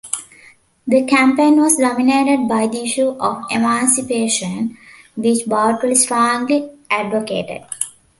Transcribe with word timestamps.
The 0.87 1.05
campaign 1.05 1.61
was 1.61 1.77
dominated 1.77 2.47
by 2.47 2.65
the 2.65 2.81
issue 2.85 3.09
of 3.19 3.43
emancipation, 3.51 4.75
which 5.15 5.45
Boutwell 5.45 5.93
strongly 5.93 6.71
advocated. 6.89 7.65